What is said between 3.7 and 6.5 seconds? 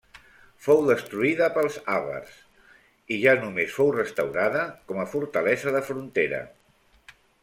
fou restaurada com a fortalesa de frontera.